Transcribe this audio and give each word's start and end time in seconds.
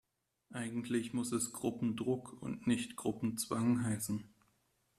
Eigentlich 0.49 1.13
muss 1.13 1.31
es 1.31 1.53
Gruppendruck 1.53 2.41
und 2.41 2.65
nicht 2.65 2.95
Gruppenzwang 2.95 3.83
heißen. 3.83 4.33